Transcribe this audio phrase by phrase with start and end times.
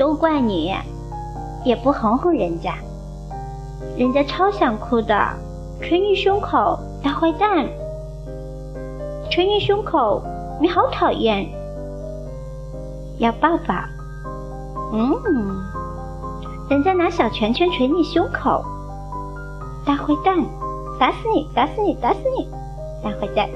[0.00, 0.74] 都怪你
[1.62, 2.74] 也不哄哄人家。
[3.98, 5.14] 人家超想哭的
[5.78, 7.68] 捶你胸口大坏蛋。
[9.30, 10.22] 捶你胸口
[10.58, 11.46] 你好讨厌。
[13.18, 13.74] 要抱抱。
[14.94, 15.20] 嗯。
[16.70, 18.64] 人家拿小拳拳捶你胸口。
[19.84, 20.38] 大坏蛋
[20.98, 22.48] 打死你打死你打死你
[23.04, 23.46] 大坏蛋。